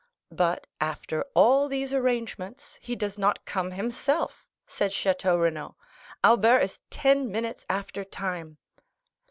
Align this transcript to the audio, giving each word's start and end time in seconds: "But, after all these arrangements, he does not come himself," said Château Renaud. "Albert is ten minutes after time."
"But, 0.31 0.65
after 0.81 1.23
all 1.35 1.67
these 1.67 1.93
arrangements, 1.93 2.79
he 2.81 2.95
does 2.95 3.19
not 3.19 3.45
come 3.45 3.69
himself," 3.69 4.47
said 4.65 4.89
Château 4.89 5.39
Renaud. 5.39 5.75
"Albert 6.23 6.61
is 6.61 6.79
ten 6.89 7.31
minutes 7.31 7.67
after 7.69 8.03
time." 8.03 8.57